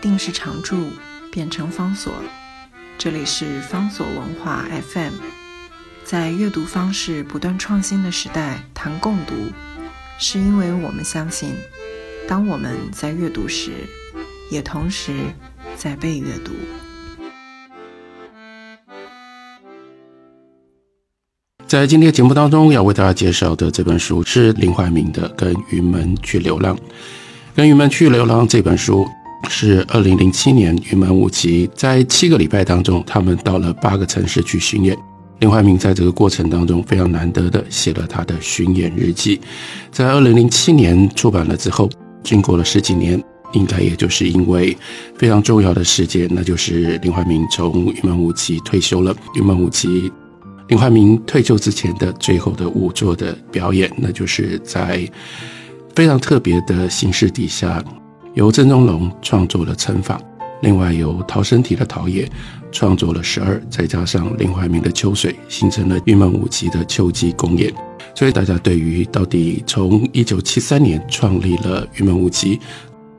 [0.00, 0.90] 定是常驻，
[1.30, 2.12] 变成方所。
[2.98, 5.12] 这里是方所文化 FM，
[6.04, 9.34] 在阅读方式不断创新的时代谈共读，
[10.18, 11.54] 是因为我们相信，
[12.26, 13.72] 当我们在阅读时，
[14.50, 15.12] 也同时
[15.76, 16.52] 在被阅读。
[21.66, 26.76] 在今天节目当中要为大家介绍的这本书是林怀民的《跟云门去流浪》。
[27.56, 29.04] 《跟云门去流浪》这本书
[29.48, 34.96] 是二零零七年云门舞集在七个礼拜当中，他们到了八个城市去巡演。
[35.40, 39.40] 林怀民在这个过程当中非常难得的写了他的巡演日记。
[39.92, 41.90] 在二零零七年出版了之后，
[42.22, 43.22] 经过了十几年，
[43.52, 44.76] 应该也就是因为
[45.16, 49.14] 非常重要的事件，那就是林怀民从云门舞集退休了。
[49.34, 50.10] 云门舞集。
[50.68, 55.08] 林怀民退休之前的最后的舞作的表演，那就是在
[55.94, 57.80] 非常特别的形式底下，
[58.36, 60.18] 由郑中龙创作了《乘法》，
[60.60, 62.30] 另外由陶身体的陶冶
[62.70, 67.72] 创作了《十二》，再加上林怀民的《秋水》，形成了云门舞集的秋季公演。
[68.14, 72.60] 所以大家对于到底从一九七三年创立了云门舞集。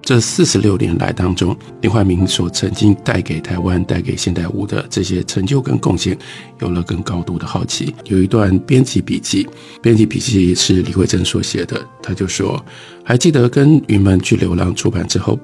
[0.08, 6.18] 这四十六年来当中，林怀民所曾经带给台湾、带给现代舞的这些成就跟贡献，
[6.62, 7.94] 有了更高度的好奇。
[8.06, 9.46] 有一段编辑笔记，
[9.82, 12.66] 编辑笔记是李慧珍所写的，他就说
[13.04, 15.38] ：“还记得跟云门去流浪出版之后。”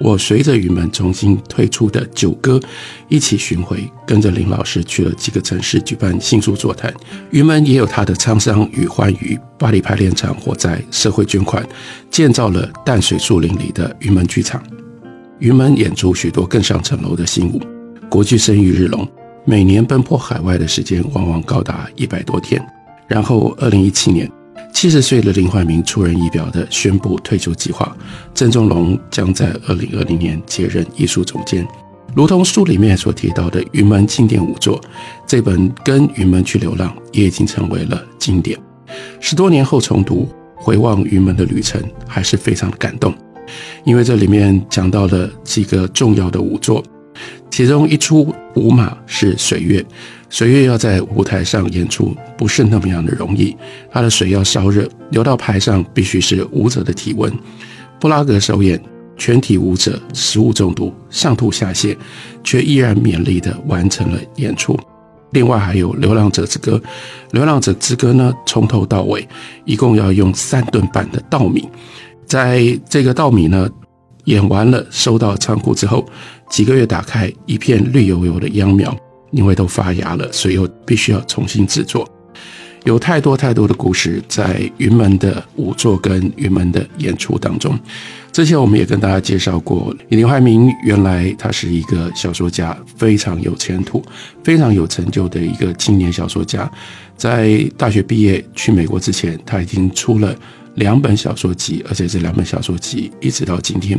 [0.00, 2.60] 我随着云门重新推出的九歌
[3.08, 6.92] 一起巡回，跟着林老师去了几个城市举办新书座谈。
[7.30, 9.38] 云门也有他的沧桑与欢愉。
[9.58, 11.66] 巴黎排练场火灾，社会捐款
[12.10, 14.62] 建造了淡水树林里的云门剧场。
[15.38, 17.60] 云门演出许多更上层楼的新舞，
[18.08, 19.08] 国剧声誉日隆，
[19.44, 22.60] 每年奔波海外的时间往往高达一百多天。
[23.06, 24.30] 然后，二零一七年。
[24.74, 27.96] 七十岁的林怀民出人意表地宣布退休计划，
[28.34, 31.66] 郑中龙将在二零二零年接任艺术总监。
[32.14, 34.78] 如同书里面所提到的云门经典五作，
[35.26, 38.58] 这本《跟云门去流浪》也已经成为了经典。
[39.20, 43.14] 十多年后重读，回望云门的旅程，还是非常的感动，
[43.84, 46.84] 因为这里面讲到了几个重要的五作，
[47.48, 49.84] 其中一出舞马是水月。
[50.34, 53.56] 水月要在舞台上演出，不是那么样的容易。
[53.88, 57.32] 它的水要烧热，流到台上必须是舞者的体温。
[58.00, 58.82] 布拉格首演，
[59.16, 61.96] 全体舞者食物中毒，上吐下泻，
[62.42, 64.76] 却依然勉力地完成了演出。
[65.30, 66.72] 另外还有《流浪者之歌》，
[67.30, 69.24] 《流浪者之歌》呢，从头到尾
[69.64, 71.68] 一共要用三吨半的稻米。
[72.26, 73.70] 在这个稻米呢
[74.24, 76.04] 演完了，收到仓库之后，
[76.50, 78.92] 几个月打开，一片绿油油的秧苗。
[79.34, 82.08] 因为都发芽了，所以又必须要重新制作。
[82.84, 87.78] 有太多太多的故事在云门的舞作跟云门的演出当中。
[88.30, 94.04] 之前我们也跟大家介绍过，林怀民原来他是一个小说家，非常有前途、
[94.42, 96.70] 非常有成就的一个青年小说家。
[97.16, 100.36] 在大学毕业去美国之前，他已经出了
[100.74, 103.98] 两本小说集，而且这两本小说集一直到今天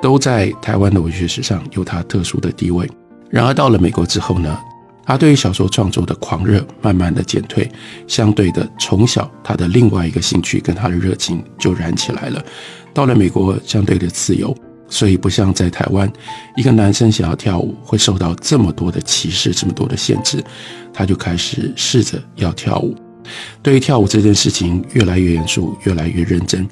[0.00, 2.88] 都在台湾的文学史上有他特殊的地位。
[3.32, 4.58] 然而到了美国之后呢，
[5.06, 7.66] 他对于小说创作的狂热慢慢的减退，
[8.06, 12.44] 相对的，从小他的另外一个兴趣跟他的热情就燃起来了。
[12.92, 14.54] 到了美国，相对的自由，
[14.86, 16.12] 所以不像在台湾，
[16.58, 20.44] 一个男生想要跳舞会受到这么多的歧视，这么多的限制，
[20.92, 22.94] 他就开始试着要跳舞。
[23.62, 26.68] 对于跳舞这件事情，越来越严肃，越来越认真。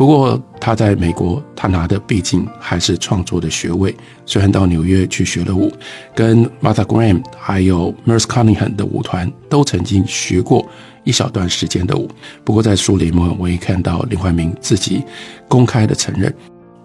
[0.00, 3.94] 不过他在美国，他拿的毕竟还是创作的学位。
[4.24, 5.70] 虽然到纽约去学了舞，
[6.14, 10.66] 跟 Martha Graham 还有 Merce Cunningham 的舞团都曾经学过
[11.04, 12.08] 一小段时间的舞。
[12.44, 15.04] 不过在书里面，我也看到林怀民自己
[15.46, 16.34] 公开的承认，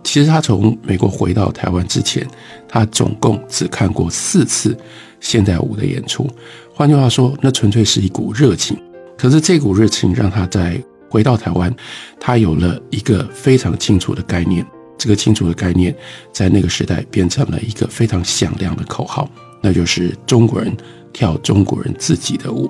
[0.03, 2.27] 其实他从美国回到台湾之前，
[2.67, 4.77] 他总共只看过四次
[5.21, 6.29] 现代舞的演出。
[6.73, 8.77] 换句话说，那纯粹是一股热情。
[9.17, 10.77] 可是这股热情让他在
[11.15, 11.73] 回到台湾，
[12.19, 14.65] 他有了一个非常清楚的概念。
[14.97, 15.95] 这个清楚的概念，
[16.33, 19.29] 在那个时代变成了一个非常响亮的口号，
[19.61, 20.75] 那就是中国人
[21.13, 22.69] 跳中国人自己的舞。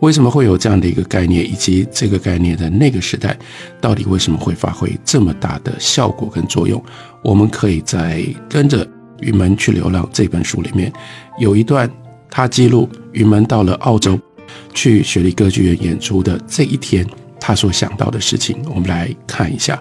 [0.00, 3.36] 为什么会有这样的一个概念，以及这个概念在那个时代
[3.82, 6.82] 到底为什么会发挥这么大的效果跟作用？
[7.22, 8.88] 我们可以在跟着
[9.20, 10.90] 云门去流浪这本书里面
[11.38, 11.90] 有一段，
[12.30, 14.18] 他记录云门到了澳洲
[14.72, 17.06] 去雪梨歌剧院演出的这一天。
[17.46, 19.78] 他所想到的事情，我们来看一下。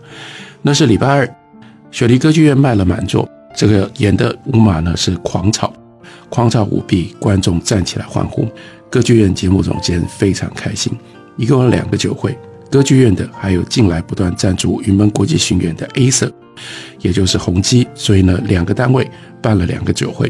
[0.61, 1.35] 那是礼拜二，
[1.91, 3.25] 雪梨歌剧院卖了满座。
[3.55, 5.73] 这个演的舞马呢是狂草，
[6.27, 8.45] 狂草舞弊，观众站起来欢呼。
[8.89, 10.91] 歌剧院节目总监非常开心。
[11.37, 12.37] 一共有两个酒会，
[12.69, 16.29] 歌剧院的还有近来不断赞助云门国际巡演的 A 社，
[16.99, 19.09] 也就是宏基，所以呢，两个单位
[19.41, 20.29] 办了两个酒会。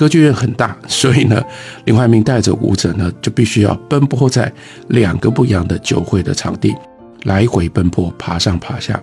[0.00, 1.44] 歌剧院很大，所以呢，
[1.84, 4.50] 林怀民带着舞者呢，就必须要奔波在
[4.88, 6.74] 两个不一样的酒会的场地，
[7.24, 8.98] 来回奔波，爬上爬下。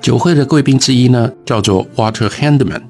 [0.00, 2.80] 酒会的贵宾之一呢，叫做 Water Handman。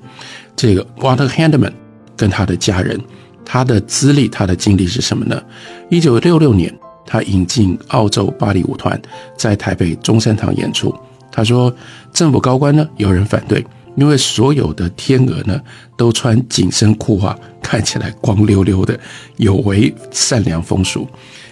[0.54, 1.72] 这个 Water Handman
[2.16, 2.96] 跟他的家人，
[3.44, 5.42] 他的资历、他的经历是什么呢？
[5.90, 6.72] 一九六六年，
[7.04, 8.96] 他引进澳洲芭蕾舞团，
[9.36, 10.94] 在台北中山堂演出。
[11.32, 11.74] 他说，
[12.12, 15.60] 政府高官呢，有人反对，因为所有的天鹅呢，
[15.96, 18.98] 都穿紧身裤啊，看起来光溜溜的，
[19.36, 21.06] 有违善良风俗。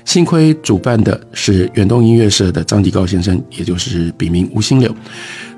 [0.04, 4.94] 幸亏主办的是远东音乐社的张继高先生，也就是笔名吴新柳。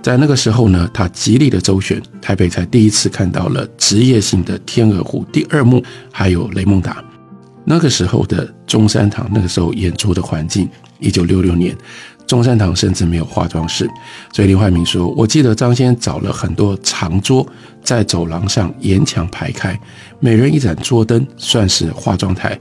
[0.01, 7.05] 在那个时候呢，他极力的周旋，台北才第一次看到了职业性的天鹅湖第二幕，还有雷蒙达。
[7.67, 10.67] 那个时候的中山堂，那个时候演出的环境，
[10.99, 11.77] 一九六六年。
[12.29, 13.89] 中山堂甚至没有化妆室，
[14.35, 17.45] 所以林怀民说：“我记得张先找了很多长桌，
[17.83, 19.77] 在走廊上沿墙排开，
[20.21, 22.57] 每人一盏桌灯，算是化妆台。”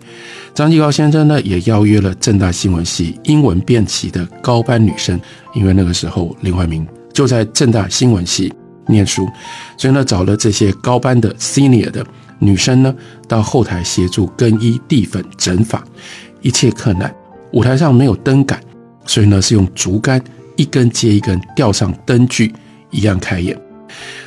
[0.56, 5.20] 张继高先生呢，也邀约了正大新闻系英文辩旗的高班女生，
[5.54, 8.52] 因为那个时候林怀民就在正大新闻系
[8.88, 9.28] 念书，
[9.78, 12.06] 所以呢，找了这些高班的 senior 的
[12.40, 12.96] 女生呢，
[13.28, 15.84] 到后台协助更衣、递粉、整发，
[16.42, 17.14] 一切困难。
[17.52, 18.58] 舞台上没有灯杆。
[19.08, 20.22] 所以呢，是用竹竿
[20.56, 22.54] 一根接一根吊上灯具
[22.92, 23.60] 一样开演。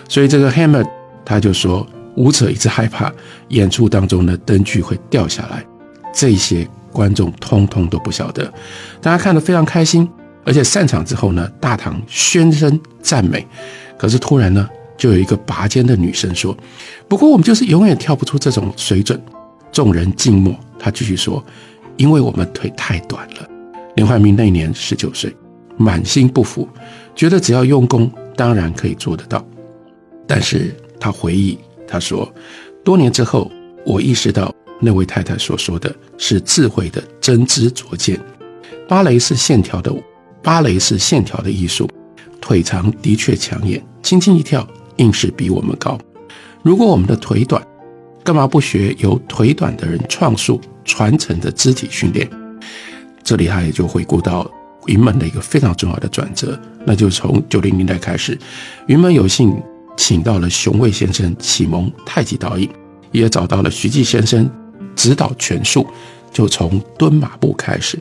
[0.09, 0.85] 所以这个 Hammer
[1.25, 1.87] 他就说，
[2.17, 3.13] 舞者一直害怕
[3.49, 5.65] 演出当中的灯具会掉下来。
[6.13, 8.53] 这些观众通通都不晓得，
[9.01, 10.09] 大家看得非常开心，
[10.45, 13.47] 而且散场之后呢，大堂喧声赞美。
[13.97, 16.57] 可是突然呢，就有一个拔尖的女生说
[17.07, 19.21] ：“不过我们就是永远跳不出这种水准。”
[19.71, 20.53] 众人静默。
[20.79, 21.45] 他继续说
[21.97, 23.49] ：“因为我们腿太短了。”
[23.97, 25.35] 林怀民那年十九岁，
[25.77, 26.69] 满心不服，
[27.15, 29.45] 觉得只要用功，当然可以做得到。
[30.27, 32.33] 但是他回忆，他说，
[32.85, 33.51] 多年之后，
[33.85, 38.19] 我意识到那位太太所说的是智慧的真知灼见。
[38.89, 40.03] 芭蕾是线条的舞，
[40.43, 41.89] 芭蕾是线条的艺术，
[42.41, 44.67] 腿长的确抢眼，轻轻一跳，
[44.97, 45.99] 硬是比我们高。
[46.63, 47.61] 如果我们的腿短，
[48.23, 52.29] 干嘛不学由腿短的人创述传承的肢体训练？
[53.23, 54.51] 这里他也就回顾到
[54.87, 58.39] 云门的一个非常重要的转折，那就从九零年代开始，
[58.87, 59.55] 云门有幸
[59.97, 62.69] 请到了熊卫先生启蒙太极导引，
[63.13, 64.51] 也找到了徐继先生
[64.97, 65.87] 指导拳术，
[66.33, 67.99] 就从蹲马步开始，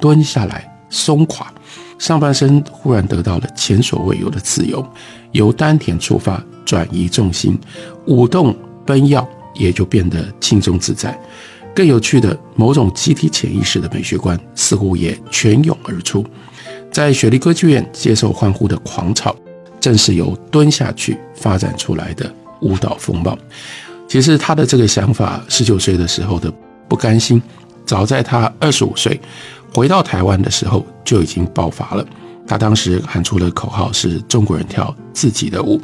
[0.00, 1.52] 蹲下来松垮，
[1.98, 4.86] 上半身忽然得到了前所未有的自由，
[5.32, 7.58] 由丹田出发转移重心，
[8.06, 8.56] 舞动
[8.86, 11.18] 奔要也就变得轻松自在。
[11.74, 16.24] 更有趣的，某种集体潜意识的美学观似乎也泉涌而出，
[16.90, 19.34] 在雪梨歌剧院接受欢呼的狂潮，
[19.80, 22.30] 正是由蹲下去发展出来的
[22.60, 23.36] 舞蹈风貌。
[24.06, 26.52] 其实他的这个想法，十九岁的时候的
[26.86, 27.40] 不甘心，
[27.86, 29.18] 早在他二十五岁
[29.72, 32.06] 回到台湾的时候就已经爆发了。
[32.46, 35.80] 他当时喊出了口号：“是中国人跳自己的舞。”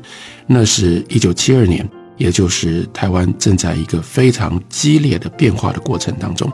[0.46, 1.88] 那是一九七二年。
[2.18, 6.52] 也就是台湾正在一个非常激烈的变化的过程当中，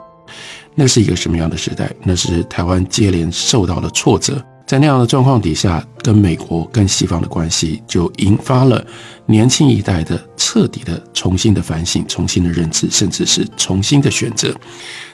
[0.75, 1.91] 那是一个什么样的时代？
[2.05, 8.85] 那是台湾接连受到了挫折，在那样的状况底下，跟美国、跟西方的关系就引发了
[9.27, 14.55] 年轻一代的彻底的重新的反省、重新的认知，甚至是重新的选择。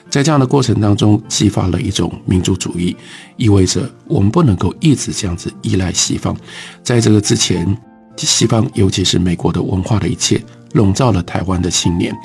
[0.09, 2.93] 在这样的过程当中，激发了一种民族主义，
[3.37, 6.35] 意味着我们不能够一直这样子依赖西方。
[6.83, 7.77] 在这个之前。
[8.25, 10.41] 西方，尤其是美国的文化的一切，
[10.73, 12.15] 笼罩了台湾的青年。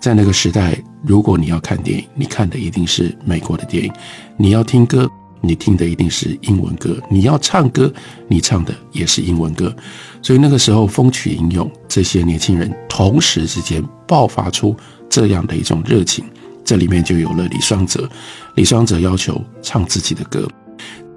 [0.00, 3.90] 在那个时代，如果你要看电影，你看的一定是美国的电影；
[4.36, 5.08] 你要听歌，
[5.40, 7.92] 你听的一定是英文歌；你要唱歌，
[8.28, 9.74] 你唱的也是英文歌。
[10.22, 14.76] 所以那个时候，风起云涌，这些年轻人同时之间爆发出
[15.08, 16.24] 这样的一种热情，
[16.64, 18.08] 这里面就有了李双泽。
[18.54, 20.46] 李双泽要求唱自己的歌。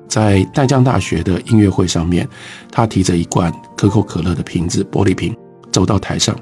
[0.09, 2.27] 在淡江大学的音乐会上面，
[2.71, 5.33] 他提着一罐可口可乐的瓶子，玻璃瓶，
[5.71, 6.35] 走到台上，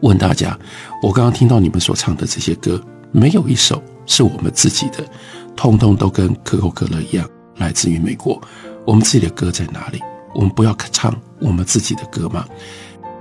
[0.00, 0.56] 问大家
[1.02, 5.04] ：“我刚刚听到你们所唱的这些歌，没有一首是我们自己的，
[5.56, 8.40] 通通都跟可口可乐一样，来自于美国。
[8.86, 10.00] 我们自己的歌在哪里？
[10.32, 12.46] 我们不要唱我们自己的歌吗？”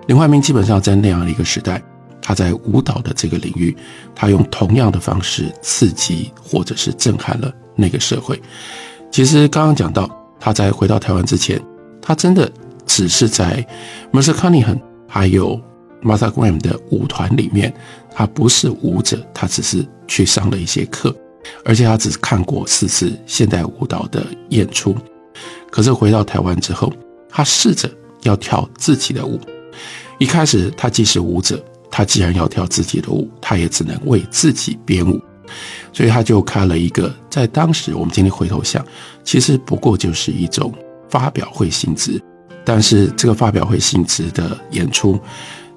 [0.08, 1.82] 林怀民基本上在那样的一个时代，
[2.22, 3.76] 他在舞蹈的这个领域，
[4.14, 8.40] 他用同样的方式刺激或者是震撼了那个社会。
[9.12, 10.10] 其实刚刚讲到，
[10.40, 11.62] 他在回到台湾之前，
[12.02, 12.52] 他真的
[12.86, 13.66] 只是在
[14.12, 15.60] Mercer Cunningham 还有
[16.04, 17.74] Martha Graham 的舞团里面，
[18.14, 21.16] 他不是舞者，他只是去上了一些课，
[21.64, 24.96] 而且他只看过四次现代舞蹈的演出。
[25.72, 26.92] 可是回到台湾之后，
[27.30, 27.90] 他试着
[28.24, 29.40] 要跳自己的舞。
[30.20, 35.20] 一开始，他既是舞者，他既然要跳自己的舞，他也只能为自己编舞。
[35.92, 38.86] 所以他就开了一个，在当时我们今天回头想，
[39.24, 40.74] 其实不过就是一种
[41.10, 42.22] 发表会性质。
[42.64, 45.20] 但是这个发表会性质的演出，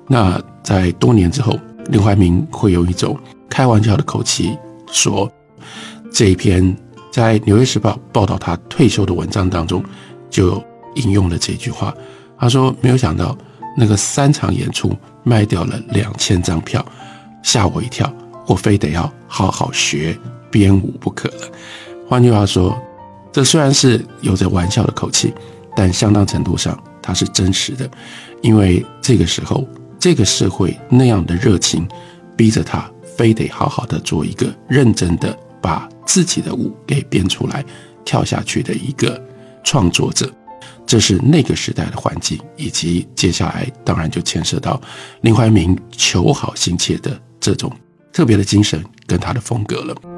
[0.07, 1.59] 那在多年之后，
[1.91, 3.19] 林怀民会有一种
[3.51, 4.57] 开玩笑的口气
[4.91, 5.31] 说，
[6.11, 6.75] 这一篇
[7.13, 9.85] 在《纽约时报》报道他退休的文章当中，
[10.31, 11.95] 就引用了这句话。
[12.39, 13.37] 他说：“没有想到
[13.77, 16.83] 那个三场演出卖掉了两千张票，
[17.43, 18.11] 吓我一跳。”
[18.49, 20.19] 我非得要好好学
[20.51, 21.49] 编舞不可了。
[22.09, 22.77] 换句话说，
[23.31, 25.33] 这虽然是有着玩笑的口气，
[25.77, 27.89] 但相当程度上它是真实的，
[28.43, 31.87] 因为这个时候这个社会那样的热情，
[32.35, 37.63] 逼着他非得好好的做一个认真的把自己的舞给编出来
[38.05, 39.23] 跳下去的一个
[39.63, 40.33] 创作者。
[40.87, 44.81] 这是那个时代的环境，以及接下来当然就牵涉到
[45.21, 47.71] 林怀民求好心切的这种。
[48.13, 50.18] 特别的精神跟他的风格了。